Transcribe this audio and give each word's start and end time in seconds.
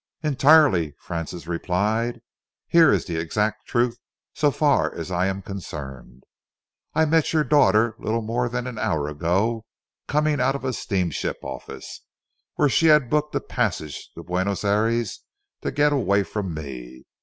"Entirely," 0.23 0.95
Francis 0.97 1.45
replied. 1.45 2.21
"Here 2.67 2.91
is 2.91 3.05
the 3.05 3.17
exact 3.17 3.67
truth, 3.67 3.99
so 4.33 4.49
far 4.49 4.91
as 4.95 5.11
I 5.11 5.27
am 5.27 5.43
concerned. 5.43 6.23
I 6.95 7.05
met 7.05 7.33
your 7.33 7.43
daughter 7.43 7.93
little 7.99 8.23
more 8.23 8.49
than 8.49 8.65
an 8.65 8.79
hour 8.79 9.07
ago, 9.07 9.63
coming 10.07 10.41
out 10.41 10.55
of 10.55 10.65
a 10.65 10.73
steamship 10.73 11.37
office, 11.43 12.01
where 12.55 12.67
she 12.67 12.87
had 12.87 13.11
booked 13.11 13.35
a 13.35 13.39
passage 13.39 14.09
to 14.15 14.23
Buenos 14.23 14.63
Ayres 14.63 15.19
to 15.61 15.71
get 15.71 15.93
away 15.93 16.23
from 16.23 16.51
me. 16.55 17.03